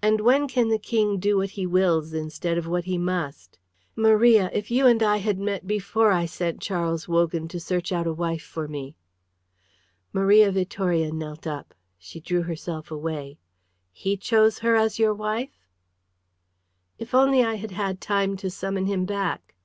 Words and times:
"And 0.00 0.20
when 0.20 0.46
can 0.46 0.68
the 0.68 0.78
King 0.78 1.18
do 1.18 1.38
what 1.38 1.50
he 1.58 1.66
wills 1.66 2.12
instead 2.12 2.56
of 2.58 2.68
what 2.68 2.84
he 2.84 2.96
must? 2.96 3.58
Maria, 3.96 4.48
if 4.52 4.70
you 4.70 4.86
and 4.86 5.02
I 5.02 5.16
had 5.16 5.36
met 5.40 5.66
before 5.66 6.12
I 6.12 6.26
sent 6.26 6.60
Charles 6.60 7.08
Wogan 7.08 7.48
to 7.48 7.58
search 7.58 7.90
out 7.90 8.06
a 8.06 8.12
wife 8.12 8.44
for 8.44 8.68
me" 8.68 8.94
Maria 10.12 10.52
Vittoria 10.52 11.10
knelt 11.10 11.44
up. 11.44 11.74
She 11.98 12.20
drew 12.20 12.42
herself 12.42 12.92
away. 12.92 13.36
"He 13.90 14.16
chose 14.16 14.60
her 14.60 14.76
as 14.76 15.00
your 15.00 15.12
wife?" 15.12 15.66
"If 17.00 17.12
only 17.12 17.42
I 17.42 17.54
had 17.56 17.72
had 17.72 18.00
time 18.00 18.36
to 18.36 18.48
summon 18.48 18.86
him 18.86 19.06
back!" 19.06 19.56